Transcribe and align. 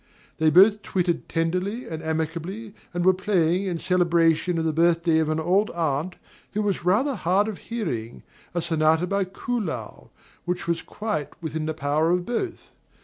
They 0.39 0.49
both 0.49 0.81
twittered 0.81 1.29
tenderly 1.29 1.85
and 1.87 2.01
amicably, 2.01 2.73
and 2.91 3.05
were 3.05 3.13
playing, 3.13 3.65
in 3.65 3.77
celebration 3.77 4.57
of 4.57 4.63
the 4.65 4.73
birthday 4.73 5.19
of 5.19 5.29
an 5.29 5.39
old 5.39 5.69
aunt 5.75 6.15
who 6.53 6.63
was 6.63 6.83
rather 6.83 7.13
hard 7.13 7.47
of 7.47 7.59
hearing, 7.59 8.23
a 8.55 8.63
sonata 8.63 9.05
by 9.05 9.25
Kuhlau, 9.25 10.09
which 10.45 10.67
was 10.67 10.81
quite 10.81 11.29
within 11.43 11.67
the 11.67 11.75
power 11.75 12.09
of 12.09 12.25
both. 12.25 12.71